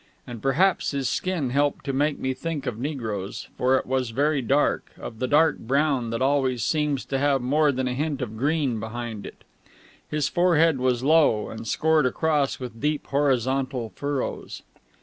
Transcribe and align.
And 0.25 0.41
perhaps 0.41 0.89
his 0.89 1.07
skin 1.07 1.51
helped 1.51 1.85
to 1.85 1.93
make 1.93 2.17
me 2.17 2.33
think 2.33 2.65
of 2.65 2.79
negroes, 2.79 3.47
for 3.55 3.77
it 3.77 3.85
was 3.85 4.09
very 4.09 4.41
dark, 4.41 4.89
of 4.99 5.19
the 5.19 5.27
dark 5.27 5.59
brown 5.59 6.09
that 6.09 6.23
always 6.23 6.63
seems 6.63 7.05
to 7.05 7.19
have 7.19 7.39
more 7.39 7.71
than 7.71 7.87
a 7.87 7.93
hint 7.93 8.19
of 8.19 8.35
green 8.35 8.79
behind 8.79 9.27
it. 9.27 9.43
His 10.09 10.27
forehead 10.27 10.79
was 10.79 11.03
low, 11.03 11.49
and 11.49 11.67
scored 11.67 12.07
across 12.07 12.59
with 12.59 12.81
deep 12.81 13.05
horizontal 13.05 13.89
furrows. 13.89 14.63